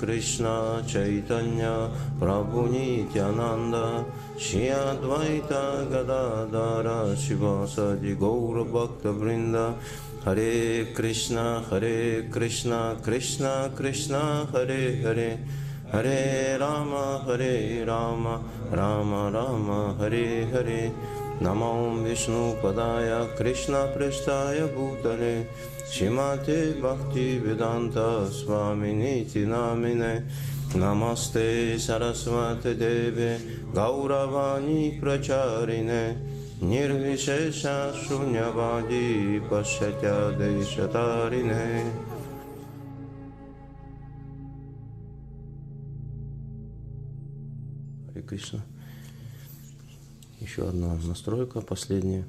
कृष्ण 0.00 0.44
चैतन्या 0.88 1.72
प्रभु 2.20 2.66
नित्यानन्द 2.72 3.74
गदा 5.92 6.92
शिवास 7.22 7.76
गौरभक्त 8.20 9.06
वृन्द 9.20 9.56
हरे 10.26 10.84
कृष्ण 10.96 11.38
हरे 11.70 11.98
कृष्ण 12.34 12.78
कृष्ण 13.04 13.46
कृष्ण 13.78 14.14
हरे 14.54 14.82
हरे 15.04 15.28
हरे 15.92 16.20
राम 16.58 16.90
हरे 17.28 17.56
राम 17.84 18.26
राम 18.74 19.14
राम 19.36 19.70
हरे 20.00 20.26
हरे 20.52 20.82
नमो 21.42 22.02
विष्णु 22.02 22.52
पदा 22.52 23.24
कृष्ण 23.24 23.38
कृष्णपृष्ठाय 23.38 24.58
भूतले 24.58 25.46
श्रीमते 25.92 26.82
भक्ति 26.82 27.38
वेदांत 27.38 28.30
स्वामी 28.30 29.46
नामिने 29.46 30.20
नमस्ते 30.76 31.78
सरस्वतीदेवे, 31.78 33.38
गौरवाणी 33.72 35.00
प्रचारिणे। 35.00 36.30
निर्विशेषशून्यवादी 36.66 39.40
पश्यत्यदेशतारिणे 39.40 41.90
Krishna. 48.30 48.79
Еще 50.50 50.68
одна 50.68 50.96
настройка, 51.04 51.60
последняя. 51.60 52.24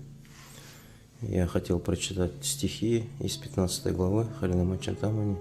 Я 1.24 1.48
хотел 1.48 1.80
прочитать 1.80 2.32
стихи 2.44 3.10
из 3.20 3.36
15 3.36 3.96
главы 3.96 4.28
Харинама 4.40 4.78
Чантамани. 4.78 5.38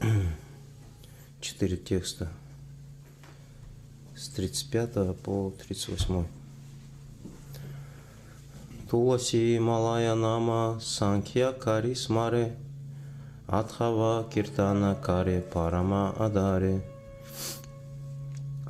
Четыре 1.40 1.76
текста 1.76 2.32
с 4.16 4.26
35 4.30 5.16
по 5.18 5.52
38. 5.68 6.24
Туласи 8.90 9.60
Малая 9.60 10.16
Нама 10.16 10.80
Санхья 10.82 11.52
Кари 11.52 11.94
Смаре 11.94 12.56
Адхава 13.46 14.28
Киртана 14.34 14.96
Кари 15.00 15.42
Парама 15.42 16.12
Адаре. 16.18 16.82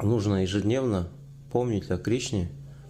Нужно 0.03 0.43
ежедневно 0.43 1.09
помнить 1.53 1.91
о 1.91 1.99
Кришне, 1.99 2.49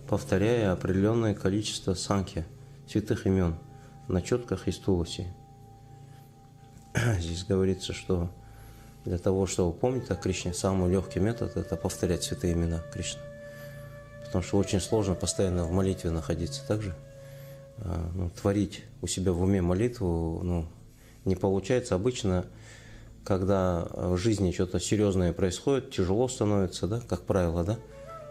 повторяя 0.09 0.73
определенное 0.73 1.35
количество 1.35 1.95
санхи, 1.95 2.45
святых 2.89 3.27
имен, 3.27 3.57
на 4.07 4.23
четках 4.23 4.69
из 4.69 4.79
Туласи. 4.79 5.27
Здесь 7.19 7.45
говорится, 7.45 7.93
что 7.93 8.31
для 9.05 9.19
того, 9.19 9.47
чтобы 9.47 9.77
помнить 9.77 10.09
о 10.11 10.15
Кришне, 10.15 10.55
самый 10.55 10.93
легкий 10.93 11.19
метод– 11.19 11.57
это 11.57 11.77
повторять 11.77 12.23
святые 12.23 12.53
имена 12.53 12.81
Кришны. 12.93 13.21
Потому 14.25 14.45
что 14.45 14.59
очень 14.59 14.81
сложно 14.81 15.17
постоянно 15.17 15.65
в 15.65 15.73
молитве 15.73 16.11
находиться. 16.11 16.67
Также 16.67 16.95
а, 17.79 18.11
ну, 18.15 18.31
творить 18.31 18.85
у 19.03 19.09
себя 19.09 19.33
в 19.33 19.43
уме 19.43 19.61
молитву 19.61 20.41
ну, 20.45 20.67
не 21.25 21.35
получается. 21.35 21.97
Обычно, 21.97 22.47
когда 23.25 23.89
в 23.93 24.17
жизни 24.19 24.53
что-то 24.53 24.79
серьезное 24.79 25.33
происходит, 25.33 25.91
тяжело 25.91 26.29
становится, 26.29 26.87
да, 26.87 27.01
как 27.01 27.23
правило, 27.23 27.65
да, 27.65 27.79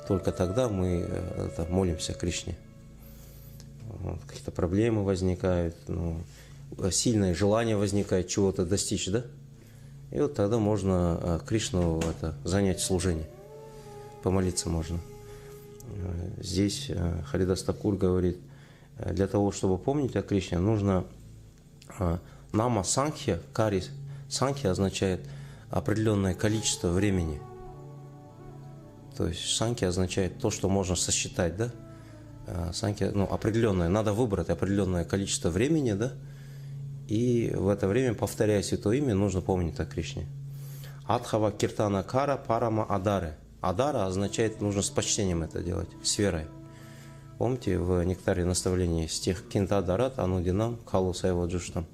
только 0.07 0.31
тогда 0.31 0.69
мы 0.69 1.05
э, 1.07 1.47
это, 1.47 1.71
молимся 1.71 2.13
Кришне. 2.13 2.55
Вот, 3.88 4.19
какие-то 4.25 4.52
проблемы 4.52 5.03
возникают, 5.03 5.75
ну, 5.88 6.21
сильное 6.91 7.35
желание 7.35 7.75
возникает 7.75 8.27
чего-то 8.27 8.66
достичь, 8.66 9.09
да? 9.09 9.23
И 10.11 10.19
вот 10.19 10.33
тогда 10.33 10.57
можно 10.59 11.19
э, 11.22 11.39
Кришну 11.45 11.99
это, 11.99 12.35
занять 12.44 12.79
служение. 12.79 13.27
Помолиться 14.23 14.69
можно. 14.69 14.99
Э, 15.88 16.41
здесь 16.41 16.91
Харидас 17.27 17.63
Такур 17.63 17.95
говорит, 17.95 18.38
для 18.97 19.28
того, 19.28 19.51
чтобы 19.51 19.78
помнить 19.78 20.16
о 20.16 20.22
Кришне, 20.22 20.59
нужно 20.59 21.06
нама 22.51 22.83
санхья, 22.83 23.39
кари 23.51 23.83
санхья 24.29 24.72
означает 24.72 25.22
определенное 25.69 26.35
количество 26.35 26.89
времени– 26.89 27.41
то 29.16 29.27
есть 29.27 29.55
санки 29.55 29.83
означает 29.85 30.39
то, 30.39 30.49
что 30.51 30.69
можно 30.69 30.95
сосчитать, 30.95 31.57
да? 31.57 31.72
А, 32.47 32.72
санки, 32.73 33.03
ну, 33.03 33.25
определенное, 33.25 33.89
надо 33.89 34.13
выбрать 34.13 34.49
определенное 34.49 35.05
количество 35.05 35.49
времени, 35.49 35.94
да? 35.94 36.13
И 37.07 37.51
в 37.53 37.67
это 37.67 37.88
время, 37.88 38.13
повторяя 38.13 38.61
святое 38.63 38.97
имя, 38.97 39.13
нужно 39.13 39.41
помнить 39.41 39.79
о 39.79 39.85
Кришне. 39.85 40.27
Адхава 41.05 41.51
киртана 41.51 42.03
кара 42.03 42.38
парама 42.38 42.85
адары. 42.85 43.35
Адара 43.59 44.05
означает, 44.05 44.61
нужно 44.61 44.81
с 44.81 44.89
почтением 44.89 45.44
это 45.44 45.61
делать, 45.61 45.89
с 46.03 46.17
верой. 46.17 46.47
Помните, 47.38 47.77
в 47.79 48.03
нектаре 48.03 48.45
наставлении 48.45 49.07
стих 49.07 49.47
Кинта 49.50 49.81
Дарат 49.81 50.19
Анудинам 50.19 50.77
Калу 50.89 51.13
Сайва 51.13 51.47
Джуштам. 51.47 51.85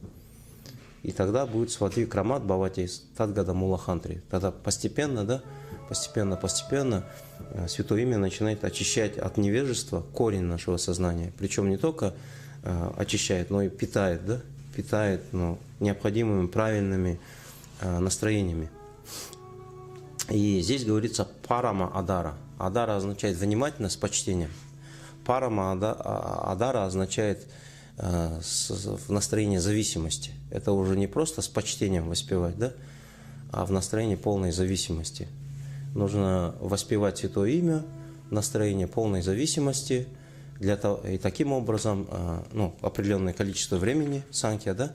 И 1.03 1.11
тогда 1.11 1.45
будет 1.45 1.71
Свати 1.71 2.05
Крамат 2.05 2.43
Бавати 2.43 2.89
Тадгада 3.15 3.53
Мулахантри. 3.53 4.21
Тогда 4.29 4.51
постепенно, 4.51 5.23
да, 5.23 5.41
постепенно-постепенно 5.87 7.03
э, 7.51 7.67
Святое 7.67 8.01
Имя 8.01 8.17
начинает 8.17 8.63
очищать 8.63 9.17
от 9.17 9.37
невежества 9.37 10.01
корень 10.13 10.43
нашего 10.43 10.77
сознания. 10.77 11.31
Причем 11.37 11.69
не 11.69 11.77
только 11.77 12.13
э, 12.63 12.91
очищает, 12.97 13.49
но 13.49 13.61
и 13.61 13.69
питает, 13.69 14.25
да? 14.25 14.41
питает 14.75 15.21
ну, 15.31 15.57
необходимыми 15.79 16.47
правильными 16.47 17.19
э, 17.81 17.99
настроениями. 17.99 18.69
И 20.29 20.61
здесь 20.61 20.85
говорится 20.85 21.27
парама 21.47 21.91
адара. 21.93 22.35
Адара 22.57 22.97
означает 22.97 23.37
внимательно, 23.37 23.89
с 23.89 23.95
почтением. 23.95 24.51
Парама 25.25 25.71
а, 25.71 26.51
адара 26.51 26.85
означает 26.85 27.47
в 27.97 29.09
настроении 29.09 29.57
зависимости. 29.57 30.31
Это 30.51 30.71
уже 30.71 30.95
не 30.95 31.07
просто 31.07 31.41
с 31.41 31.47
почтением 31.47 32.09
воспевать, 32.09 32.57
да, 32.57 32.73
а 33.51 33.65
в 33.65 33.71
настроении 33.71 34.15
полной 34.15 34.51
зависимости 34.51 35.27
нужно 35.97 36.55
воспевать 36.59 37.17
Святое 37.17 37.51
Имя, 37.51 37.83
настроение 38.29 38.87
полной 38.87 39.21
зависимости, 39.21 40.07
для 40.59 40.77
того, 40.77 41.05
и 41.07 41.17
таким 41.17 41.53
образом, 41.53 42.07
а, 42.09 42.45
ну, 42.51 42.75
определенное 42.81 43.33
количество 43.33 43.77
времени, 43.77 44.23
санкия, 44.31 44.73
да, 44.73 44.91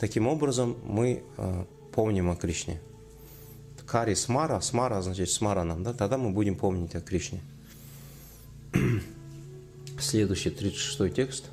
таким 0.00 0.26
образом 0.26 0.76
мы 0.84 1.22
а, 1.36 1.66
помним 1.92 2.30
о 2.30 2.36
Кришне. 2.36 2.80
Кари 3.86 4.14
смара, 4.14 4.60
смара 4.60 4.98
означает 4.98 5.30
смаранам, 5.30 5.82
да, 5.82 5.92
тогда 5.92 6.16
мы 6.18 6.30
будем 6.30 6.56
помнить 6.56 6.94
о 6.94 7.00
Кришне. 7.00 7.42
Следующий 10.00 10.50
36 10.50 11.14
текст. 11.14 11.50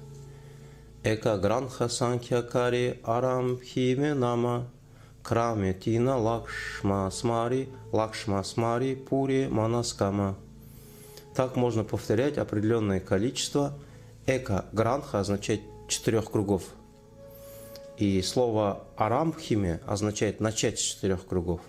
Эка 1.03 1.37
гранха 1.37 1.89
санкья 1.89 2.41
кари 2.41 2.99
арам 3.03 3.59
химе 3.61 4.13
нама 4.13 4.69
Краме 5.23 5.73
Тина 5.73 6.17
Лакшма 6.17 7.09
Смари, 7.11 7.69
Лакшма 7.91 8.43
Смари, 8.43 8.95
Пури 8.95 9.47
Манаскама. 9.49 10.37
Так 11.35 11.55
можно 11.55 11.83
повторять 11.83 12.37
определенное 12.37 12.99
количество. 12.99 13.77
Эка 14.25 14.65
Гранха 14.71 15.19
означает 15.19 15.61
четырех 15.87 16.31
кругов. 16.31 16.63
И 17.97 18.21
слово 18.21 18.83
Арамхиме 18.97 19.79
означает 19.85 20.39
начать 20.39 20.79
с 20.79 20.81
четырех 20.81 21.25
кругов. 21.25 21.61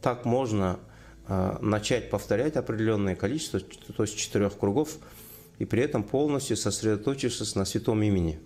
Так 0.00 0.24
можно 0.24 0.78
э, 1.26 1.58
начать 1.60 2.10
повторять 2.10 2.56
определенное 2.56 3.14
количество, 3.14 3.60
то 3.60 4.02
есть 4.02 4.16
четырех 4.16 4.56
кругов, 4.58 4.96
и 5.58 5.64
при 5.64 5.82
этом 5.82 6.04
полностью 6.04 6.56
сосредоточившись 6.56 7.54
на 7.54 7.64
святом 7.64 8.02
имени. 8.02 8.40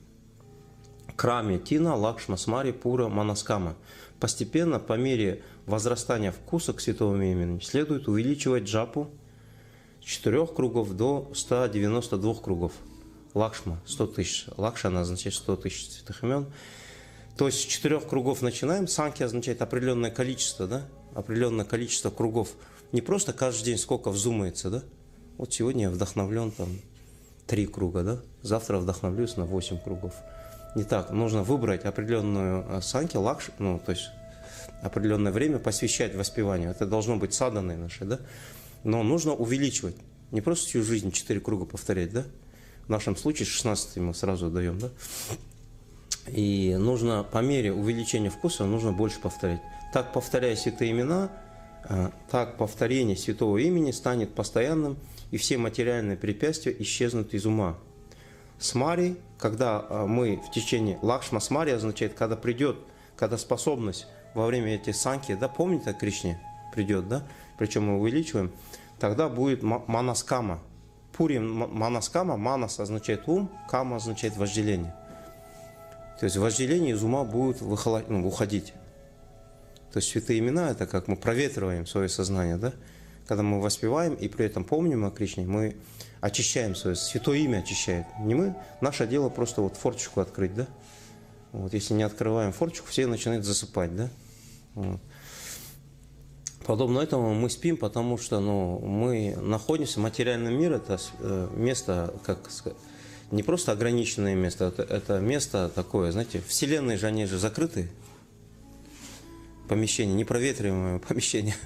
Краме 1.17 1.59
Тина 1.59 1.95
Лакшма 1.95 2.37
Смари 2.37 2.73
Пура 2.73 3.09
Манаскама. 3.09 3.77
Постепенно, 4.21 4.79
по 4.79 4.95
мере 4.95 5.43
возрастания 5.67 6.33
вкуса 6.33 6.73
к 6.73 6.81
святому 6.81 7.23
имени, 7.23 7.61
следует 7.61 8.09
увеличивать 8.09 8.65
джапу 8.65 9.11
с 10.01 10.05
4 10.05 10.47
кругов 10.49 10.97
до 10.97 11.31
192 11.35 12.35
кругов. 12.35 12.73
Лакшма– 13.35 13.81
100 13.87 14.07
тысяч. 14.09 14.47
Лакшана 14.57 15.01
означает 15.01 15.35
100 15.35 15.57
тысяч 15.57 15.91
святых 15.91 16.23
имен. 16.23 16.47
То 17.37 17.47
есть 17.47 17.61
с 17.61 17.65
четырех 17.65 18.07
кругов 18.07 18.43
начинаем. 18.43 18.87
Санки 18.87 19.23
означает 19.23 19.63
определенное 19.63 20.11
количество, 20.11 20.67
да? 20.67 20.87
Определенное 21.15 21.65
количество 21.65 22.11
кругов. 22.11 22.51
Не 22.93 23.01
просто 23.01 23.33
каждый 23.33 23.67
день 23.67 23.79
сколько 23.79 24.11
взумается, 24.11 24.71
да? 24.71 24.83
Вот 25.39 25.53
сегодня 25.53 25.85
я 25.85 25.91
вдохновлен 25.91 26.51
там 26.51 26.69
три 27.47 27.67
круга, 27.67 28.03
да? 28.03 28.21
Завтра 28.43 28.79
вдохновлюсь 28.79 29.37
на 29.37 29.47
8 29.47 29.79
кругов 29.79 30.15
не 30.75 30.85
так. 30.85 31.11
Нужно 31.11 31.43
выбрать 31.43 31.85
определенную 31.85 32.65
э, 32.69 32.81
санки, 32.83 33.17
лакш, 33.17 33.51
ну, 33.59 33.79
то 33.79 33.93
есть 33.93 34.11
определенное 34.83 35.33
время 35.33 35.59
посвящать 35.59 36.15
воспеванию. 36.15 36.71
Это 36.71 36.87
должно 36.87 37.17
быть 37.17 37.35
саданное 37.35 37.77
наше, 37.77 38.05
да? 38.05 38.19
Но 38.85 39.03
нужно 39.03 39.33
увеличивать. 39.33 39.97
Не 40.31 40.41
просто 40.41 40.67
всю 40.67 40.83
жизнь 40.83 41.13
четыре 41.13 41.41
круга 41.41 41.67
повторять, 41.67 42.13
да? 42.13 42.25
В 42.87 42.89
нашем 42.89 43.17
случае 43.17 43.47
16 43.47 43.99
мы 43.99 44.15
сразу 44.15 44.51
даем, 44.51 44.79
да? 44.79 44.91
И 46.29 46.75
нужно 46.79 47.25
по 47.25 47.39
мере 47.39 47.73
увеличения 47.73 48.31
вкуса 48.31 48.65
нужно 48.65 48.93
больше 48.93 49.21
повторять. 49.21 49.61
Так, 49.93 50.13
повторяя 50.13 50.57
святые 50.57 50.93
имена, 50.93 51.31
э, 51.89 52.11
так 52.31 52.57
повторение 52.57 53.17
святого 53.17 53.59
имени 53.59 53.91
станет 53.91 54.35
постоянным, 54.35 54.97
и 55.31 55.37
все 55.37 55.59
материальные 55.59 56.17
препятствия 56.17 56.75
исчезнут 56.79 57.35
из 57.35 57.47
ума. 57.47 57.77
Смари, 58.63 59.17
когда 59.39 59.85
э, 59.89 60.07
мы 60.07 60.37
в 60.37 60.51
течение... 60.53 60.99
Лакшма 61.03 61.41
смари 61.41 61.73
означает, 61.73 62.15
когда 62.15 62.37
придет, 62.37 62.77
когда 63.17 63.37
способность 63.37 64.07
во 64.35 64.47
время 64.47 64.77
этих 64.77 64.95
санки, 64.95 65.35
да, 65.35 65.49
помните, 65.49 65.91
о 65.91 65.95
Кришне 65.95 66.41
придет, 66.73 67.09
да, 67.09 67.25
причем 67.59 67.87
мы 67.87 67.99
увеличиваем, 67.99 68.53
тогда 68.99 69.29
будет 69.29 69.63
манаскама. 69.63 70.61
Пурим 71.13 71.69
манаскама, 71.71 72.37
манас 72.37 72.79
означает 72.79 73.27
ум, 73.27 73.51
кама 73.69 73.97
означает 73.97 74.37
вожделение. 74.37 74.95
То 76.21 76.27
есть 76.27 76.37
вожделение 76.37 76.95
из 76.95 77.03
ума 77.03 77.25
будет 77.25 77.61
ну, 77.61 78.27
уходить. 78.27 78.73
То 79.93 79.99
есть 79.99 80.09
святые 80.09 80.39
имена– 80.39 80.71
это 80.71 80.87
как 80.87 81.09
мы 81.09 81.17
проветриваем 81.17 81.85
свое 81.85 82.09
сознание, 82.09 82.57
да? 82.57 82.73
Когда 83.27 83.43
мы 83.43 83.61
воспеваем 83.61 84.15
и 84.15 84.29
при 84.29 84.47
этом 84.47 84.65
помним 84.65 85.05
о 85.05 85.11
Кришне, 85.11 85.47
мы 85.47 85.77
очищаем 86.21 86.75
свое, 86.75 86.97
святое 86.97 87.39
имя 87.39 87.59
очищает. 87.59 88.07
Не 88.21 88.35
мы, 88.35 88.55
наше 88.81 89.07
дело 89.07 89.29
просто 89.29 89.63
вот 89.63 89.77
форточку 89.77 90.21
открыть, 90.21 90.55
да? 90.55 90.67
Вот, 91.53 91.75
если 91.75 91.95
не 91.95 92.03
открываем 92.03 92.53
форточку, 92.53 92.89
все 92.89 93.07
начинают 93.07 93.45
засыпать, 93.45 93.95
да? 93.95 94.11
Вот. 94.75 95.01
Подобно 96.65 97.01
этому 97.01 97.35
мы 97.35 97.51
спим, 97.51 97.77
потому 97.77 98.19
что 98.19 98.39
ну, 98.41 98.79
мы 98.79 99.37
находимся, 99.37 99.99
материальный 99.99 100.55
мир– 100.55 100.73
это 100.75 101.01
э, 101.19 101.49
место, 101.57 102.15
как 102.25 102.51
не 103.33 103.43
просто 103.43 103.73
ограниченное 103.73 104.35
место, 104.35 104.67
это, 104.67 104.83
это 104.83 105.19
место 105.19 105.71
такое, 105.75 106.13
знаете, 106.13 106.41
вселенные 106.47 106.99
же, 106.99 107.07
они 107.07 107.27
же 107.27 107.39
закрыты, 107.39 107.91
помещения, 109.69 110.15
непроветриваемое 110.15 110.99
помещение. 111.09 111.57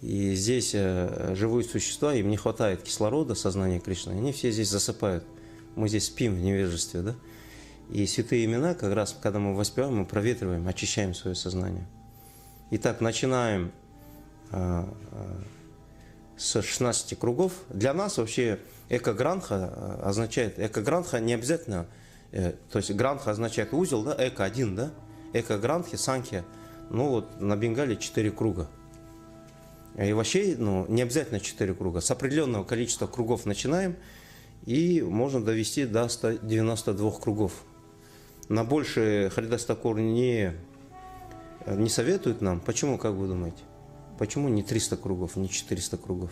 И 0.00 0.34
здесь 0.34 0.72
э, 0.74 1.34
живые 1.34 1.64
существа, 1.64 2.14
им 2.14 2.28
не 2.28 2.36
хватает 2.36 2.82
кислорода, 2.82 3.34
сознания 3.34 3.80
Кришны, 3.80 4.12
они 4.12 4.32
все 4.32 4.50
здесь 4.50 4.68
засыпают. 4.68 5.24
Мы 5.74 5.88
здесь 5.88 6.06
спим 6.06 6.34
в 6.34 6.40
невежестве, 6.40 7.02
да? 7.02 7.14
И 7.90 8.06
святые 8.06 8.44
имена, 8.44 8.74
как 8.74 8.92
раз, 8.94 9.16
когда 9.20 9.38
мы 9.38 9.54
воспеваем, 9.54 9.96
мы 9.96 10.04
проветриваем, 10.04 10.66
очищаем 10.68 11.14
свое 11.14 11.34
сознание. 11.34 11.86
Итак, 12.70 13.00
начинаем 13.00 13.72
э, 14.52 14.84
э, 15.12 15.36
с 16.36 16.62
16 16.62 17.18
кругов. 17.18 17.52
Для 17.70 17.92
нас 17.94 18.18
вообще 18.18 18.60
эко-гранха 18.88 19.98
означает, 20.02 20.58
эко-гранха 20.58 21.18
не 21.18 21.34
обязательно, 21.34 21.86
то 22.30 22.76
есть 22.76 22.90
гранха 22.92 23.30
означает 23.30 23.72
узел, 23.72 24.02
да, 24.02 24.14
эко 24.18 24.44
один, 24.44 24.76
да, 24.76 24.90
эко-гранхи, 25.32 25.96
санхи– 25.96 26.44
ну 26.90 27.08
вот 27.08 27.40
на 27.40 27.56
Бенгале 27.56 27.96
4 27.96 28.30
круга. 28.30 28.68
И 29.98 30.12
вообще, 30.12 30.54
ну, 30.56 30.86
не 30.88 31.02
обязательно 31.02 31.40
4 31.40 31.74
круга. 31.74 32.00
С 32.00 32.10
определенного 32.10 32.62
количества 32.62 33.08
кругов 33.08 33.46
начинаем, 33.46 33.96
и 34.64 35.02
можно 35.02 35.44
довести 35.44 35.86
до 35.86 36.08
192 36.08 37.10
кругов. 37.12 37.52
На 38.48 38.64
больше 38.64 39.30
Харидас 39.34 39.64
Такур 39.64 39.98
не, 39.98 40.52
не 41.66 41.88
советует 41.88 42.40
нам. 42.40 42.60
Почему, 42.60 42.96
как 42.96 43.14
вы 43.14 43.26
думаете? 43.26 43.58
Почему 44.18 44.48
не 44.48 44.62
300 44.62 44.96
кругов, 44.96 45.36
не 45.36 45.48
400 45.48 45.96
кругов? 45.96 46.30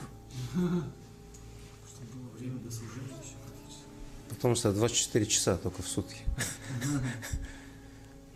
Потому 4.28 4.54
что 4.54 4.72
24 4.72 5.26
часа 5.26 5.56
только 5.56 5.82
в 5.82 5.88
сутки. 5.88 6.22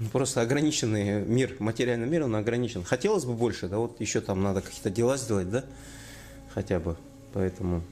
Ну, 0.01 0.09
просто 0.09 0.41
ограниченный 0.41 1.23
мир, 1.25 1.55
материальный 1.59 2.09
мир, 2.09 2.25
он 2.25 2.35
ограничен. 2.35 2.83
Хотелось 2.83 3.27
бы 3.27 3.35
больше, 3.35 3.69
да, 3.69 3.77
вот 3.77 4.01
еще 4.01 4.21
там 4.21 4.43
надо 4.43 4.63
какие-то 4.63 4.91
дела 4.91 5.17
сделать, 5.19 5.51
да, 5.51 5.65
хотя 6.55 6.81
бы. 6.81 6.97
Поэтому 7.35 7.83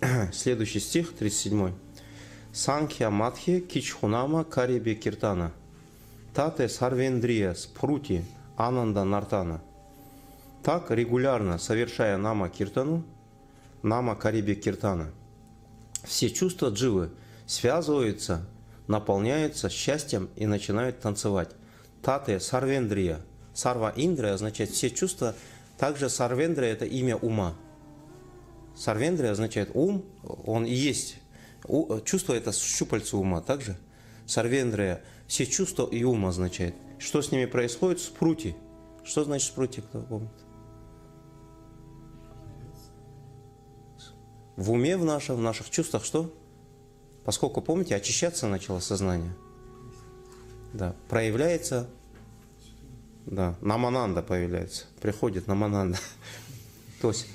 следующий 0.32 0.80
стих, 0.80 1.14
37. 1.14 1.72
Санхья 2.52 3.10
Матхи 3.10 3.60
Кичхунама 3.60 4.44
Кариби 4.44 4.94
Киртана. 4.94 5.52
Тате 6.34 6.68
Сарвендрия 6.68 7.52
Спрути 7.54 8.24
Ананда 8.56 9.04
Нартана. 9.04 9.60
Так, 10.62 10.90
регулярно 10.90 11.58
совершая 11.58 12.16
нама 12.16 12.48
Киртану, 12.48 13.04
нама 13.82 14.16
Кариби 14.16 14.54
Киртана, 14.54 15.10
все 16.04 16.30
чувства 16.30 16.70
дживы 16.70 17.10
связываются 17.46 18.46
наполняются 18.88 19.68
счастьем 19.68 20.30
и 20.34 20.46
начинают 20.46 21.00
танцевать. 21.00 21.50
Таты 22.02 22.40
сарвендрия. 22.40 23.20
Сарва 23.54 23.92
индрия 23.94 24.34
означает 24.34 24.70
все 24.70 24.90
чувства. 24.90 25.34
Также 25.78 26.08
сарвендрия– 26.08 26.72
это 26.72 26.84
имя 26.84 27.16
ума. 27.16 27.54
Сарвендрия 28.76 29.32
означает 29.32 29.70
ум, 29.74 30.04
он 30.22 30.64
и 30.64 30.72
есть. 30.72 31.18
Чувство– 32.04 32.32
это 32.34 32.52
щупальце 32.52 33.16
ума. 33.16 33.40
Также 33.40 33.76
сарвендрия– 34.26 35.02
все 35.26 35.46
чувства 35.46 35.86
и 35.86 36.02
ум 36.04 36.26
означает. 36.26 36.74
Что 36.98 37.20
с 37.20 37.30
ними 37.30 37.44
происходит? 37.44 38.00
Спрути. 38.00 38.56
Что 39.04 39.24
значит 39.24 39.48
спрути, 39.48 39.80
кто 39.82 40.00
помнит? 40.00 40.30
В 44.56 44.72
уме 44.72 44.96
в 44.96 45.04
нашем, 45.04 45.36
в 45.36 45.40
наших 45.40 45.70
чувствах 45.70 46.04
что? 46.04 46.32
Поскольку, 47.28 47.60
помните, 47.60 47.94
очищаться 47.94 48.46
начало 48.46 48.80
сознание. 48.80 49.34
Да, 50.72 50.94
проявляется, 51.10 51.86
да, 53.26 53.54
намананда 53.60 54.22
появляется, 54.22 54.86
приходит 55.02 55.46
намананда. 55.46 55.98
То 57.02 57.08
есть, 57.08 57.26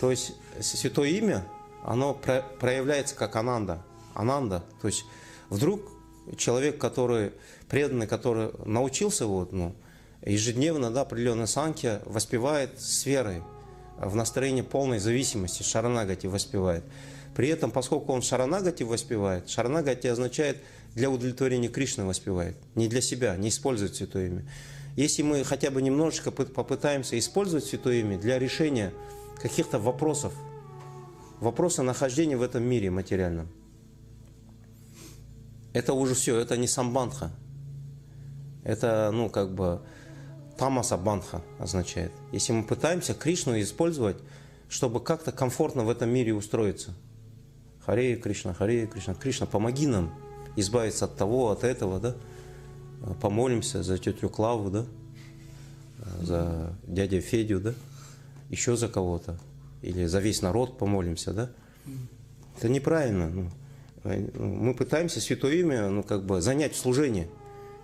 то 0.00 0.10
есть 0.10 0.32
святое 0.58 1.10
имя, 1.10 1.44
оно 1.84 2.14
проявляется 2.14 3.14
как 3.14 3.36
ананда. 3.36 3.82
Ананда, 4.14 4.64
то 4.80 4.88
есть 4.88 5.04
вдруг 5.50 5.82
человек, 6.38 6.78
который 6.78 7.32
преданный, 7.68 8.06
который 8.06 8.52
научился 8.64 9.26
вот, 9.26 9.52
ну, 9.52 9.74
ежедневно, 10.24 10.90
да, 10.90 11.02
определенной 11.02 11.46
санки 11.46 12.00
воспевает 12.06 12.80
с 12.80 13.04
верой, 13.04 13.42
в 13.98 14.16
настроении 14.16 14.62
полной 14.62 14.98
зависимости, 14.98 15.62
шаранагати 15.62 16.26
воспевает. 16.26 16.84
При 17.34 17.48
этом, 17.48 17.70
поскольку 17.70 18.12
он 18.12 18.22
шаранагати 18.22 18.82
воспевает, 18.82 19.48
шаранагати 19.48 20.06
означает 20.06 20.58
для 20.94 21.08
удовлетворения 21.08 21.68
Кришны 21.68 22.04
воспевает, 22.04 22.56
не 22.74 22.88
для 22.88 23.00
себя, 23.00 23.36
не 23.36 23.48
использует 23.48 23.96
Святое 23.96 24.26
Имя. 24.26 24.44
Если 24.96 25.22
мы 25.22 25.42
хотя 25.42 25.70
бы 25.70 25.80
немножечко 25.80 26.30
попытаемся 26.30 27.18
использовать 27.18 27.64
Святое 27.64 28.00
Имя 28.00 28.18
для 28.18 28.38
решения 28.38 28.92
каких-то 29.40 29.78
вопросов, 29.78 30.34
вопроса 31.40 31.82
нахождения 31.82 32.36
в 32.36 32.42
этом 32.42 32.62
мире 32.62 32.90
материальном, 32.90 33.48
это 35.72 35.94
уже 35.94 36.14
все, 36.14 36.38
это 36.38 36.58
не 36.58 36.68
самбанха. 36.68 37.32
Это, 38.62 39.10
ну, 39.10 39.30
как 39.30 39.54
бы, 39.54 39.80
тамаса 40.58 40.98
банха 40.98 41.40
означает. 41.58 42.12
Если 42.30 42.52
мы 42.52 42.62
пытаемся 42.62 43.14
Кришну 43.14 43.58
использовать, 43.58 44.18
чтобы 44.68 45.00
как-то 45.00 45.32
комфортно 45.32 45.82
в 45.82 45.88
этом 45.88 46.10
мире 46.10 46.34
устроиться– 46.34 46.94
Харе 47.84 48.16
Кришна, 48.16 48.54
Харе 48.54 48.86
Кришна, 48.86 49.14
Кришна, 49.14 49.46
помоги 49.46 49.86
нам 49.86 50.14
избавиться 50.56 51.06
от 51.06 51.16
того, 51.16 51.50
от 51.50 51.64
этого, 51.64 51.98
да? 51.98 52.14
Помолимся 53.20 53.82
за 53.82 53.98
тетю 53.98 54.28
Клаву, 54.28 54.70
да? 54.70 54.86
За 56.20 56.76
дядю 56.86 57.20
Федю, 57.20 57.60
да? 57.60 57.74
Еще 58.50 58.76
за 58.76 58.88
кого-то. 58.88 59.38
Или 59.82 60.06
за 60.06 60.20
весь 60.20 60.42
народ 60.42 60.78
помолимся, 60.78 61.32
да? 61.32 61.50
Это 62.56 62.68
неправильно. 62.68 63.30
Ну, 63.30 63.50
мы 64.04 64.74
пытаемся 64.74 65.20
святое 65.20 65.54
имя, 65.54 65.88
ну, 65.88 66.02
как 66.02 66.24
бы 66.24 66.40
занять 66.40 66.76
служение. 66.76 67.28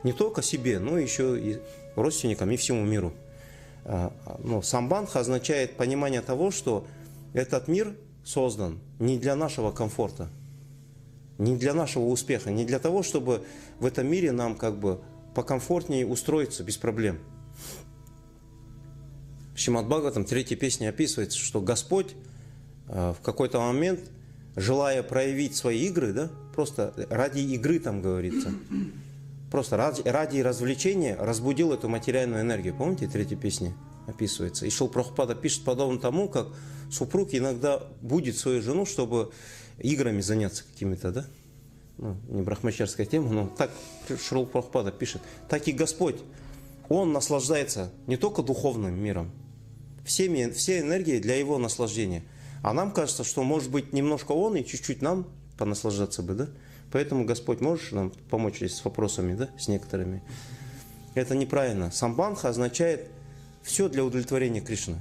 Не 0.05 0.13
только 0.13 0.43
себе, 0.43 0.79
но 0.79 0.99
еще 0.99 1.39
и 1.39 1.59
родственникам, 1.97 2.51
и 2.51 2.57
всему 2.57 2.85
миру. 2.85 3.13
А, 3.85 4.13
ну, 4.45 4.63
самбанха 4.63 5.21
означает 5.21 5.77
понимание 5.77 6.21
того, 6.21 6.51
что 6.51 6.87
этот 7.33 7.67
мир 7.67 7.95
создан 8.29 8.79
не 8.99 9.19
для 9.19 9.35
нашего 9.35 9.71
комфорта, 9.71 10.29
не 11.39 11.57
для 11.57 11.73
нашего 11.73 12.05
успеха, 12.05 12.51
не 12.51 12.67
для 12.67 12.79
того, 12.79 13.03
чтобы 13.03 13.43
в 13.81 13.87
этом 13.87 14.07
мире 14.07 14.33
нам 14.33 14.55
как 14.55 14.79
бы 14.79 15.01
покомфортнее 15.35 16.07
устроиться 16.07 16.63
без 16.63 16.77
проблем. 16.77 17.21
Шимат 19.55 19.87
Бхагаватам 19.87 20.27
третьей 20.27 20.59
песне 20.59 20.91
описывается, 20.91 21.39
что 21.39 21.63
Господь 21.63 22.15
э, 22.89 23.15
в 23.19 23.23
какой-то 23.23 23.61
момент, 23.61 24.01
желая 24.57 25.03
проявить 25.03 25.57
свои 25.57 25.87
игры, 25.87 26.13
да, 26.13 26.31
просто 26.55 26.93
ради 27.09 27.41
игры 27.41 27.79
там 27.79 28.03
говорится, 28.03 28.53
просто 29.51 29.79
ради, 29.79 30.03
ради 30.03 30.41
развлечения 30.41 31.17
разбудил 31.19 31.73
эту 31.73 31.89
материальную 31.89 32.43
энергию. 32.43 32.77
Помните, 32.77 33.09
третья 33.09 33.37
песня 33.37 33.73
описывается? 34.09 34.67
И 34.67 34.71
Шил 34.71 34.89
Прабхупада 34.89 35.35
пишет 35.35 35.65
подобно 35.65 35.99
тому, 35.99 36.29
как 36.29 36.49
супруг 36.91 37.29
иногда 37.33 37.83
будет 38.01 38.37
свою 38.37 38.63
жену, 38.63 38.87
чтобы 38.87 39.33
играми 39.79 40.21
заняться 40.21 40.65
какими-то, 40.65 41.13
да? 41.13 41.27
Ну, 41.99 42.17
не 42.29 42.43
брахмачарская 42.43 43.07
тема, 43.07 43.31
но 43.31 43.49
так 43.49 43.71
Шрул 44.21 44.47
Прабхупада 44.47 44.93
пишет. 44.93 45.21
Так 45.49 45.69
и 45.69 45.73
Господь 45.73 46.17
он 46.89 47.13
наслаждается 47.13 47.91
не 48.07 48.17
только 48.17 48.43
духовным 48.43 48.99
миром, 48.99 49.31
всеми, 50.05 50.51
все 50.51 50.81
энергии 50.81 51.19
для 51.19 51.37
его 51.37 51.59
наслаждения. 51.59 52.25
А 52.63 52.73
нам 52.73 52.93
кажется, 52.93 53.25
что 53.25 53.43
может 53.43 53.71
быть 53.71 53.93
немножко 53.93 54.33
он 54.33 54.57
и 54.57 54.65
чуть-чуть 54.65 55.03
нам 55.03 55.27
понаслаждаться 55.59 56.23
бы, 56.23 56.35
да? 56.35 56.49
Поэтому 56.91 57.25
Господь 57.25 57.61
можешь 57.61 57.93
нам 57.93 58.11
помочь 58.31 58.63
с 58.63 58.85
вопросами, 58.85 59.35
да, 59.35 59.51
с 59.59 59.69
некоторыми. 59.69 60.23
Это 61.15 61.35
неправильно. 61.35 61.91
Самбанха 61.91 62.49
означает 62.49 63.11
все 63.69 63.91
для 63.91 64.03
удовлетворения 64.03 64.63
Кришны. 64.63 64.97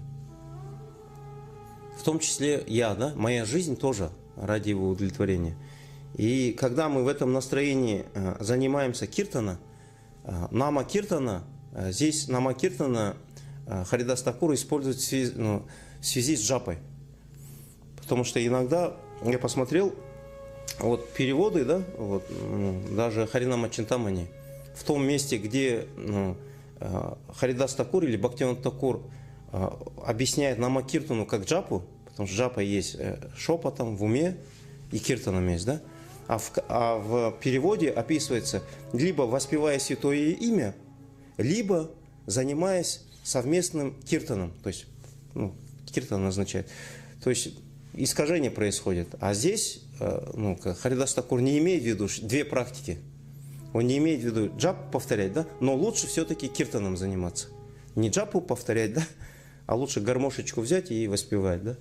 В 1.98 2.04
том 2.04 2.20
числе 2.20 2.64
я, 2.68 2.96
да, 2.96 3.14
моя 3.16 3.46
жизнь 3.46 3.78
тоже 3.78 4.12
ради 4.36 4.70
его 4.70 4.90
удовлетворения. 4.90 5.56
И 6.16 6.52
когда 6.52 6.90
мы 6.90 7.04
в 7.04 7.08
этом 7.08 7.32
настроении 7.32 8.06
э, 8.14 8.36
занимаемся 8.42 9.08
киртана, 9.08 9.58
э, 10.26 10.48
нама 10.52 10.84
киртана, 10.84 11.44
э, 11.74 11.92
здесь 11.92 12.28
нама 12.28 12.54
киртана 12.54 13.16
Харидас 13.90 14.22
Такур 14.22 14.54
использует 14.54 14.98
в 14.98 15.04
связи, 15.04 15.34
ну, 15.36 15.66
в 16.00 16.06
связи 16.06 16.36
с 16.36 16.42
джапой. 16.42 16.78
Потому 17.98 18.26
что 18.26 18.46
иногда 18.46 18.98
я 19.24 19.40
посмотрел, 19.40 19.94
вот 20.80 21.14
переводы, 21.14 21.64
да, 21.66 21.82
вот, 21.98 22.24
ну, 22.30 22.82
даже 22.96 23.28
Харинама 23.28 23.70
Чинтамани, 23.70 24.28
в 24.76 24.84
том 24.84 25.06
месте, 25.06 25.38
где 25.38 25.88
ну, 25.98 26.38
Харидас 27.34 27.76
Такур 27.76 28.04
или 28.04 28.18
Бхактиван 28.18 28.62
Такур 28.62 29.04
объясняет 29.52 30.58
Нама 30.58 30.84
Киртану 30.84 31.26
как 31.26 31.46
джапу, 31.46 31.84
потому 32.06 32.28
что 32.28 32.38
джапа 32.38 32.60
есть 32.60 32.98
шепотом 33.36 33.96
в 33.96 34.04
уме 34.04 34.38
и 34.92 35.00
киртаном 35.00 35.48
есть, 35.48 35.66
да, 35.66 35.82
а 36.28 36.38
в, 36.38 36.52
а 36.68 36.98
в 36.98 37.38
переводе 37.42 37.90
описывается 37.90 38.62
либо 38.94 39.24
воспевая 39.24 39.80
святое 39.80 40.32
имя, 40.32 40.76
либо 41.38 41.92
занимаясь 42.26 43.02
совместным 43.24 43.94
киртаном, 44.04 44.54
то 44.64 44.68
есть 44.68 44.86
ну, 45.34 45.54
киртан 45.86 46.26
означает, 46.26 46.70
то 47.24 47.30
есть 47.30 47.54
искажение 47.94 48.52
происходит. 48.52 49.10
А 49.20 49.34
здесь 49.34 49.82
э, 50.00 50.32
ну, 50.34 50.58
Харидас 50.58 51.14
Такур 51.14 51.42
не 51.42 51.58
имеет 51.60 51.84
в 51.84 51.86
виду 51.86 52.08
две 52.22 52.46
практики. 52.46 53.00
Он 53.74 53.86
не 53.86 53.98
имеет 53.98 54.22
в 54.22 54.26
виду 54.26 54.52
джап 54.58 54.92
повторять, 54.92 55.34
да, 55.34 55.46
но 55.60 55.76
лучше 55.76 56.08
все-таки 56.08 56.48
киртаном 56.48 56.98
заниматься. 56.98 57.48
Не 57.96 58.10
джапу 58.10 58.42
повторять, 58.42 58.94
да, 58.94 59.04
а 59.66 59.76
лучше 59.76 60.00
гармошечку 60.00 60.62
взять 60.62 60.92
и 60.92 61.08
воспевать, 61.08 61.64
да. 61.64 61.76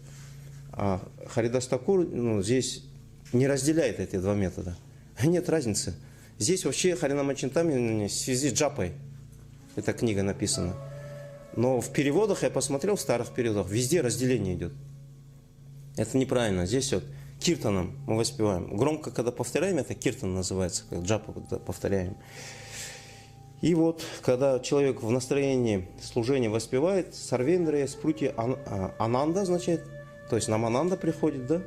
А 0.72 1.08
Харидас 1.28 1.66
Такур 1.66 2.06
ну, 2.06 2.42
здесь 2.42 2.84
не 3.32 3.46
разделяет 3.46 4.00
эти 4.00 4.16
два 4.16 4.34
метода. 4.34 4.76
Нет 5.22 5.48
разницы. 5.48 5.94
Здесь 6.38 6.64
вообще 6.64 6.94
Харинама 6.96 7.34
Чинтами 7.34 8.08
в 8.08 8.12
связи 8.12 8.50
с 8.50 8.52
джапой. 8.52 8.92
Эта 9.74 9.92
книга 9.92 10.22
написана. 10.22 10.74
Но 11.56 11.80
в 11.80 11.90
переводах, 11.92 12.42
я 12.42 12.50
посмотрел, 12.50 12.96
в 12.96 13.00
старых 13.00 13.32
переводах, 13.32 13.70
везде 13.70 14.02
разделение 14.02 14.54
идет. 14.54 14.72
Это 15.96 16.18
неправильно. 16.18 16.66
Здесь 16.66 16.92
вот 16.92 17.04
киртаном 17.40 17.96
мы 18.06 18.16
воспеваем. 18.16 18.76
Громко, 18.76 19.10
когда 19.10 19.30
повторяем, 19.30 19.78
это 19.78 19.94
киртан 19.94 20.34
называется, 20.34 20.84
как 20.88 21.00
джапа 21.00 21.32
когда 21.32 21.58
повторяем. 21.58 22.16
И 23.62 23.74
вот, 23.74 24.02
когда 24.22 24.60
человек 24.60 25.02
в 25.02 25.10
настроении 25.10 25.88
служения 26.02 26.50
воспевает, 26.50 27.14
сарвендрия, 27.14 27.86
спрути, 27.86 28.30
а, 28.36 28.94
ананда 28.98 29.42
означает, 29.42 29.82
то 30.28 30.36
есть 30.36 30.48
нам 30.48 30.66
ананда 30.66 30.96
приходит, 30.96 31.46
да, 31.46 31.62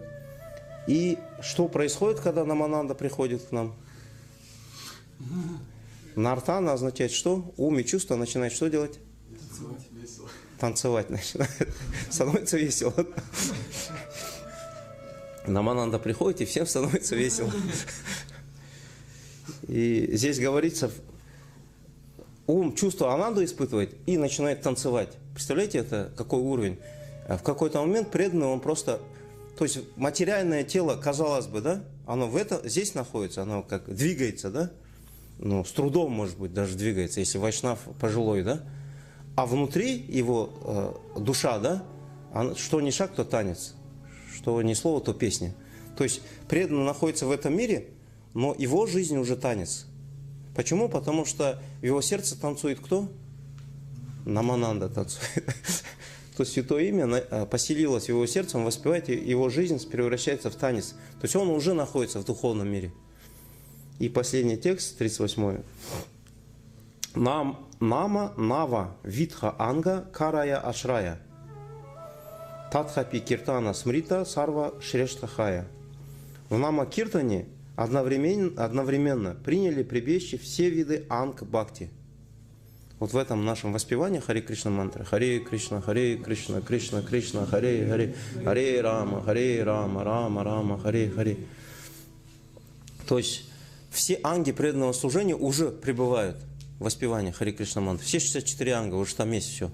и 0.90 1.20
что 1.42 1.68
происходит, 1.68 2.20
когда 2.20 2.44
Намананда 2.46 2.96
приходит 2.96 3.44
к 3.44 3.52
нам? 3.52 3.76
Нартана 6.16 6.74
означает 6.74 7.12
что? 7.12 7.54
Ум 7.58 7.78
и 7.78 7.86
чувство 7.86 8.16
начинает 8.16 8.54
что 8.54 8.72
делать? 8.72 9.00
Танцевать 9.30 9.88
весело. 9.92 10.30
Танцевать 10.60 11.10
начинает. 11.12 11.70
Становится 12.10 12.58
весело. 12.58 12.94
Намананда 15.48 16.00
приходит, 16.00 16.42
и 16.42 16.46
всем 16.46 16.66
становится 16.66 17.16
весело. 17.16 17.52
И 19.68 20.10
здесь 20.14 20.40
говорится, 20.40 20.92
ум 22.48 22.76
чувство 22.76 23.14
Ананду 23.14 23.44
испытывает 23.44 23.96
и 24.06 24.18
начинает 24.18 24.62
танцевать. 24.62 25.10
Представляете, 25.34 25.80
это 25.80 26.12
какой 26.18 26.42
уровень? 26.42 26.80
В 27.28 27.44
какой-то 27.44 27.82
момент 27.82 28.10
преданный, 28.10 28.48
он 28.48 28.60
просто 28.60 29.00
то 29.60 29.66
есть 29.66 29.80
материальное 29.98 30.64
тело, 30.64 30.96
казалось 30.96 31.48
бы, 31.48 31.60
да, 31.60 31.84
оно 32.08 32.30
в 32.30 32.38
это, 32.38 32.62
здесь 32.64 32.96
находится, 32.96 33.42
оно 33.42 33.62
как 33.62 33.94
двигается, 33.94 34.50
да, 34.50 34.72
ну, 35.38 35.66
с 35.66 35.72
трудом, 35.74 36.14
может 36.14 36.38
быть, 36.38 36.54
даже 36.54 36.78
двигается, 36.78 37.20
если 37.20 37.40
вайшнав 37.40 37.78
пожилой, 38.00 38.42
да, 38.44 38.62
а 39.36 39.46
внутри 39.46 39.98
его 39.98 40.96
э, 41.16 41.20
душа, 41.20 41.60
да, 41.60 41.84
она, 42.34 42.56
что 42.56 42.80
не 42.80 42.92
шаг, 42.92 43.12
то 43.14 43.26
танец, 43.26 43.76
что 44.34 44.62
не 44.62 44.76
слово, 44.76 45.02
то 45.02 45.14
песня. 45.14 45.54
То 45.98 46.04
есть 46.04 46.22
преданный 46.48 46.86
находится 46.86 47.26
в 47.26 47.32
этом 47.32 47.56
мире, 47.56 47.88
но 48.34 48.56
его 48.58 48.86
жизнь 48.86 49.18
уже 49.18 49.36
танец. 49.36 49.86
Почему? 50.56 50.90
Потому 50.90 51.26
что 51.26 51.62
в 51.82 51.86
его 51.86 52.02
сердце 52.02 52.40
танцует 52.40 52.80
кто? 52.80 53.10
Намананда 54.26 54.90
танцует. 54.90 55.46
то 56.40 56.46
Святое 56.46 56.86
Имя 56.86 57.06
э, 57.06 57.46
поселилось 57.46 58.06
в 58.06 58.10
его 58.10 58.26
сердце, 58.26 58.58
он 58.58 58.64
воспевает, 58.64 59.10
его 59.10 59.50
жизнь 59.50 59.78
превращается 59.90 60.50
в 60.50 60.56
танец. 60.56 60.92
То 61.20 61.24
есть 61.24 61.36
он 61.36 61.50
уже 61.50 61.74
находится 61.74 62.20
в 62.20 62.26
духовном 62.26 62.70
мире. 62.70 62.94
И 64.00 64.08
последний 64.08 64.56
текст, 64.56 64.98
38. 64.98 65.62
Нам, 67.16 67.68
нама, 67.82 68.34
нава, 68.38 68.96
витха, 69.04 69.54
анга, 69.60 70.08
карая, 70.14 70.58
ашрая. 70.58 71.20
Татхапи 72.72 73.20
киртана 73.20 73.74
смрита, 73.74 74.26
сарва, 74.26 74.74
шрештахая. 74.82 75.68
В 76.50 76.58
нама 76.58 76.86
киртане 76.86 77.46
одновременно, 77.76 78.64
одновременно 78.64 79.36
приняли 79.36 79.84
прибежище 79.84 80.38
все 80.38 80.70
виды 80.70 81.06
анг 81.10 81.44
бхакти– 81.44 81.90
вот 83.00 83.14
в 83.14 83.18
этом 83.18 83.46
нашем 83.46 83.72
воспевании 83.72 84.20
Хари 84.20 84.42
Кришна 84.42 84.72
мантры. 84.72 85.06
Хари 85.06 85.40
Кришна, 85.40 85.80
Хари 85.80 86.18
Кришна, 86.18 86.60
Кришна, 86.60 87.02
Кришна, 87.02 87.46
Хари, 87.46 87.88
Хари, 87.88 88.16
Хари 88.44 88.78
Рама, 88.78 89.24
Хари 89.24 89.60
Рама, 89.60 90.04
Рама, 90.04 90.44
Рама, 90.44 90.78
Хари, 90.78 91.10
Хари. 91.10 91.48
То 93.08 93.18
есть 93.18 93.46
все 93.90 94.20
анги 94.22 94.52
преданного 94.52 94.92
служения 94.92 95.36
уже 95.36 95.72
пребывают 95.72 96.36
в 96.78 96.84
воспевании 96.84 97.32
Хари 97.32 97.54
Кришна 97.54 97.82
мантры. 97.82 98.06
Все 98.06 98.20
64 98.20 98.74
анга, 98.74 98.96
уже 98.96 99.16
там 99.16 99.32
есть 99.32 99.50
все. 99.50 99.72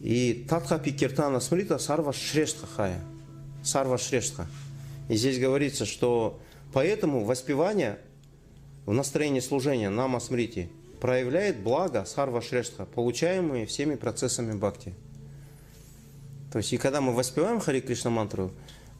И 0.00 0.46
Татхапи 0.48 0.92
Киртана 0.92 1.40
Смрита 1.40 1.78
Сарва 1.78 2.12
Шрештха 2.12 2.66
Хая. 2.66 3.00
Сарва 3.62 3.98
Шрештха. 3.98 4.46
И 5.08 5.16
здесь 5.16 5.38
говорится, 5.38 5.86
что 5.86 6.40
поэтому 6.72 7.24
воспевание 7.24 7.98
в 8.86 8.92
настроении 8.92 9.40
служения 9.40 9.90
Нама 9.90 10.20
Смрити– 10.20 10.70
проявляет 11.00 11.60
благо 11.60 12.04
сарва 12.04 12.42
шрештха, 12.42 12.84
получаемые 12.84 13.66
всеми 13.66 13.94
процессами 13.94 14.52
бхакти. 14.52 14.94
То 16.52 16.58
есть, 16.58 16.72
и 16.72 16.78
когда 16.78 17.00
мы 17.00 17.14
воспеваем 17.14 17.60
Хари 17.60 17.80
Кришна 17.80 18.10
мантру, 18.10 18.50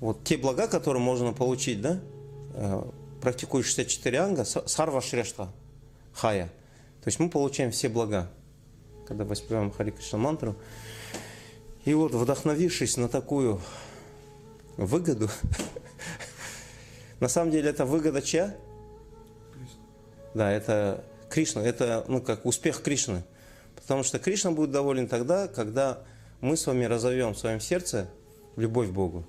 вот 0.01 0.23
те 0.25 0.37
блага, 0.37 0.69
которые 0.69 1.03
можно 1.03 1.33
получить, 1.33 1.81
да, 1.81 2.01
э, 2.55 2.83
практикуя 3.21 3.63
64 3.63 4.19
анга, 4.19 4.45
сарва 4.45 5.01
шрештха, 5.01 5.49
хая. 6.13 6.47
То 7.03 7.09
есть 7.09 7.19
мы 7.19 7.31
получаем 7.31 7.71
все 7.71 7.89
блага, 7.89 8.31
когда 9.09 9.25
воспеваем 9.25 9.71
Хари 9.71 9.91
Кришна 9.91 10.19
мантру. 10.19 10.55
И 11.87 11.95
вот, 11.95 12.13
вдохновившись 12.13 12.99
на 12.99 13.09
такую 13.09 13.59
выгоду, 14.77 15.31
на 17.21 17.29
самом 17.29 17.51
деле 17.51 17.71
это 17.71 17.87
выгода 17.87 18.21
чья? 18.21 18.55
Да, 20.35 20.53
это 20.53 21.05
Кришна. 21.31 21.63
Это 21.63 22.05
ну, 22.07 22.21
как 22.21 22.45
успех 22.45 22.83
Кришны. 22.83 23.25
Потому 23.75 24.03
что 24.03 24.19
Кришна 24.19 24.51
будет 24.51 24.71
доволен 24.73 25.09
тогда, 25.09 25.49
когда 25.49 26.01
мы 26.43 26.59
с 26.59 26.67
вами 26.67 26.85
разовьем 26.85 27.33
в 27.33 27.39
своем 27.39 27.61
сердце 27.61 28.11
любовь 28.57 28.89
к 28.89 28.93
Богу. 28.93 29.25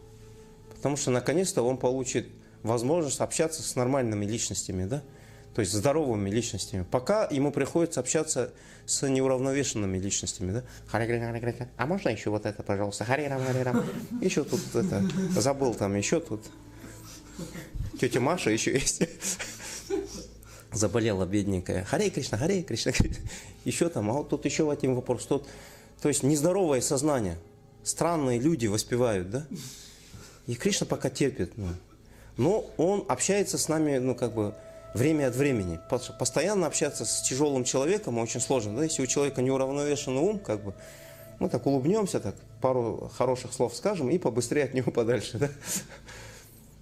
Потому 0.75 0.97
что 0.97 1.11
наконец-то 1.11 1.61
он 1.61 1.77
получит 1.77 2.27
возможность 2.63 3.21
общаться 3.21 3.63
с 3.63 3.75
нормальными 3.77 4.25
личностями, 4.25 4.85
да? 4.85 5.03
То 5.53 5.61
есть 5.61 5.73
здоровыми 5.73 6.29
личностями. 6.29 6.85
Пока 6.89 7.25
ему 7.25 7.51
приходится 7.51 7.99
общаться 7.99 8.53
с 8.85 9.07
неуравновешенными 9.07 9.97
личностями. 9.97 10.51
Да? 10.51 10.63
А 11.77 11.85
можно 11.85 12.09
еще 12.09 12.29
вот 12.29 12.45
это, 12.45 12.63
пожалуйста? 12.63 13.05
Харирам, 13.05 13.43
харирам. 13.43 13.85
Еще 14.21 14.43
тут 14.43 14.61
это, 14.73 15.03
забыл 15.31 15.73
там, 15.73 15.95
еще 15.95 16.19
тут. 16.19 16.45
Тетя 17.99 18.19
Маша 18.19 18.49
еще 18.49 18.73
есть 18.73 19.01
заболела 20.71 21.25
бедненькая. 21.25 21.83
Харей 21.83 22.09
Кришна, 22.09 22.37
Харей 22.37 22.63
Кришна, 22.63 22.91
еще 23.65 23.89
там, 23.89 24.09
а 24.09 24.13
вот 24.13 24.29
тут 24.29 24.45
еще 24.45 24.71
один 24.71 24.95
вопрос. 24.95 25.25
Тут, 25.25 25.47
то 26.01 26.09
есть 26.09 26.23
нездоровое 26.23 26.81
сознание. 26.81 27.37
Странные 27.83 28.39
люди 28.39 28.67
воспевают, 28.67 29.29
да? 29.29 29.47
И 30.47 30.55
Кришна 30.55 30.85
пока 30.85 31.09
терпит. 31.09 31.57
Ну. 31.57 31.67
Но 32.37 32.69
он 32.77 33.05
общается 33.07 33.57
с 33.57 33.67
нами, 33.67 33.97
ну, 33.97 34.15
как 34.15 34.33
бы, 34.33 34.55
время 34.93 35.27
от 35.27 35.35
времени. 35.35 35.79
Пос- 35.89 36.15
Постоянно 36.17 36.67
общаться 36.67 37.05
с 37.05 37.21
тяжелым 37.21 37.63
человеком 37.63 38.17
очень 38.17 38.39
сложно. 38.39 38.75
Да? 38.77 38.83
Если 38.83 39.01
у 39.01 39.07
человека 39.07 39.41
неуравновешенный 39.41 40.21
ум, 40.21 40.39
как 40.39 40.63
бы, 40.63 40.73
мы 41.39 41.49
так 41.49 41.65
улыбнемся, 41.65 42.19
так 42.19 42.35
пару 42.61 43.11
хороших 43.15 43.53
слов 43.53 43.75
скажем 43.75 44.09
и 44.09 44.17
побыстрее 44.17 44.65
от 44.65 44.73
него 44.73 44.91
подальше. 44.91 45.37
Да? 45.37 45.49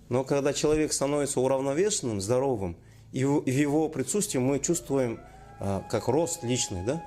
Но 0.09 0.23
когда 0.23 0.53
человек 0.53 0.93
становится 0.93 1.39
уравновешенным, 1.39 2.21
здоровым, 2.21 2.77
и 3.11 3.23
в 3.23 3.45
его 3.47 3.89
присутствии 3.89 4.39
мы 4.39 4.59
чувствуем 4.59 5.19
а, 5.59 5.83
как 5.89 6.07
рост 6.07 6.43
личный, 6.43 6.83
да? 6.83 7.03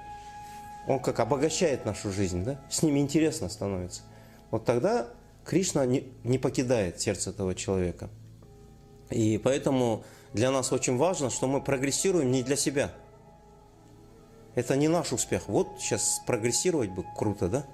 Он 0.89 0.99
как 0.99 1.21
обогащает 1.21 1.85
нашу 1.85 2.11
жизнь, 2.11 2.43
да? 2.43 2.61
С 2.71 2.83
ними 2.83 3.01
интересно 3.01 3.49
становится. 3.49 4.03
Вот 4.51 4.65
тогда 4.65 5.09
Кришна 5.45 5.87
не 5.87 6.39
покидает 6.39 7.01
сердце 7.01 7.31
этого 7.31 7.55
человека. 7.55 8.09
И 9.11 9.39
поэтому 9.39 10.05
для 10.33 10.51
нас 10.51 10.73
очень 10.73 10.97
важно, 10.97 11.31
что 11.31 11.47
мы 11.49 11.61
прогрессируем 11.61 12.31
не 12.31 12.43
для 12.43 12.57
себя. 12.57 12.93
Это 14.55 14.77
не 14.77 14.89
наш 14.89 15.13
успех. 15.13 15.49
Вот 15.49 15.69
сейчас 15.81 16.21
прогрессировать 16.27 16.91
бы 16.91 17.05
круто, 17.17 17.49
да? 17.49 17.67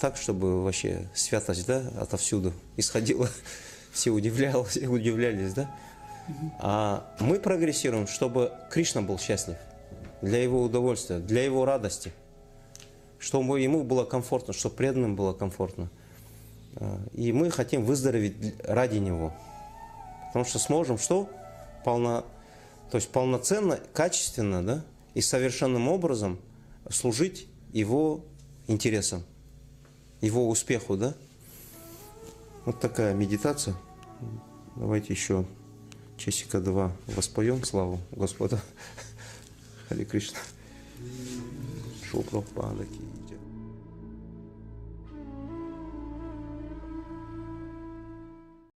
Так, 0.00 0.16
чтобы 0.16 0.62
вообще 0.62 1.08
святость, 1.14 1.66
да, 1.66 1.82
отовсюду 1.98 2.52
исходила. 2.76 3.28
Все 3.92 4.10
удивлялись, 4.10 4.76
удивлялись, 4.76 5.54
да? 5.54 5.74
А 6.58 7.14
мы 7.20 7.38
прогрессируем, 7.38 8.06
чтобы 8.06 8.52
Кришна 8.70 9.02
был 9.02 9.18
счастлив. 9.18 9.56
Для 10.22 10.42
его 10.42 10.62
удовольствия, 10.62 11.18
для 11.18 11.44
его 11.44 11.64
радости. 11.64 12.12
Чтобы 13.18 13.60
ему 13.60 13.84
было 13.84 14.04
комфортно, 14.04 14.52
чтобы 14.52 14.76
преданным 14.76 15.16
было 15.16 15.32
комфортно. 15.32 15.88
А, 16.76 17.00
И 17.12 17.32
мы 17.32 17.50
хотим 17.50 17.84
выздороветь 17.84 18.54
ради 18.64 18.98
него. 18.98 19.32
Потому 20.28 20.44
что 20.44 20.58
сможем 20.58 20.98
что? 20.98 21.28
Полно, 21.86 22.26
то 22.90 22.96
есть 22.96 23.10
полноценно, 23.10 23.78
качественно, 23.94 24.60
да, 24.60 24.84
и 25.14 25.20
совершенным 25.20 25.86
образом 25.86 26.40
служить 26.90 27.46
его 27.72 28.24
интересам, 28.66 29.22
его 30.20 30.48
успеху, 30.48 30.96
да. 30.96 31.14
Вот 32.64 32.80
такая 32.80 33.14
медитация. 33.14 33.76
Давайте 34.74 35.12
еще 35.12 35.46
часика 36.16 36.58
два 36.58 36.90
воспоем 37.06 37.62
славу 37.62 38.00
Господа. 38.10 38.60
Харе 39.88 40.04
Кришна. 40.04 40.40
Шупрапада. 42.10 42.84